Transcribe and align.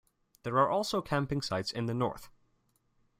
There 0.41 0.57
are 0.57 0.67
also 0.67 0.99
camping 1.03 1.43
sites 1.43 1.71
in 1.71 1.85
the 1.85 1.93
north. 1.93 2.31